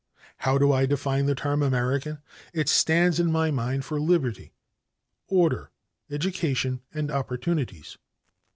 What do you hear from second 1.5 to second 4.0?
American? It stands in my mind